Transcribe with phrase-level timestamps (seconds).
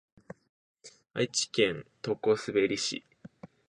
[1.13, 2.37] 愛知県常滑
[2.75, 3.05] 市